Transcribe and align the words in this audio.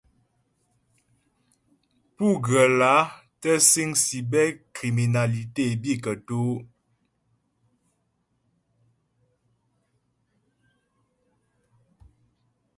Pú 2.15 2.27
ghə́ 2.45 2.65
lǎ 2.79 2.93
tə́ 3.41 3.55
síŋ 3.69 3.89
cybercriminalité 4.03 5.65
bǐ 5.81 5.93
kətú'? 6.03 6.57